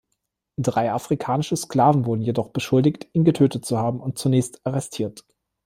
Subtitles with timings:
[0.57, 5.23] Drei afrikanische Sklaven wurden jedoch beschuldigt, ihn getötet zu haben und zunächst arrestiert.